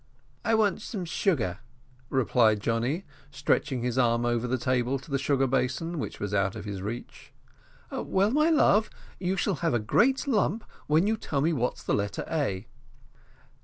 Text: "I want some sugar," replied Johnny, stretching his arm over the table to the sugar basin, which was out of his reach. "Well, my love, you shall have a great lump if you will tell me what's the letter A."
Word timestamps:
"I 0.43 0.55
want 0.55 0.81
some 0.81 1.05
sugar," 1.05 1.59
replied 2.09 2.59
Johnny, 2.59 3.05
stretching 3.29 3.83
his 3.83 3.99
arm 3.99 4.25
over 4.25 4.47
the 4.47 4.57
table 4.57 4.97
to 4.97 5.11
the 5.11 5.19
sugar 5.19 5.45
basin, 5.45 5.99
which 5.99 6.19
was 6.19 6.33
out 6.33 6.55
of 6.55 6.65
his 6.65 6.81
reach. 6.81 7.31
"Well, 7.91 8.31
my 8.31 8.49
love, 8.49 8.89
you 9.19 9.37
shall 9.37 9.57
have 9.57 9.75
a 9.75 9.79
great 9.79 10.25
lump 10.25 10.63
if 10.89 11.05
you 11.07 11.13
will 11.13 11.17
tell 11.17 11.41
me 11.41 11.53
what's 11.53 11.83
the 11.83 11.93
letter 11.93 12.25
A." 12.31 12.65